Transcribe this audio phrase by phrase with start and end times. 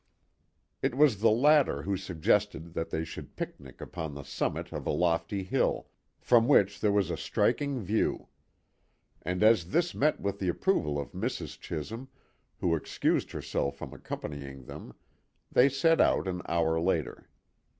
[0.81, 4.89] It was the latter who suggested that they should picnic upon the summit of a
[4.89, 5.89] lofty hill,
[6.19, 8.27] from which there was a striking view;
[9.21, 11.59] and as this met with the approval of Mrs.
[11.59, 12.07] Chisholm,
[12.61, 14.95] who excused herself from accompanying them,
[15.51, 17.29] they set out an hour later.